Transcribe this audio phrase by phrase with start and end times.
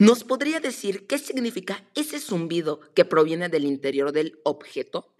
[0.00, 5.12] ¿Nos podría decir qué significa ese zumbido que proviene del interior del objeto?